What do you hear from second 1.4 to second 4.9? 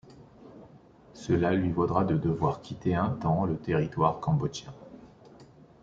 lui vaudra de devoir quitter un temps le territoire cambodgien.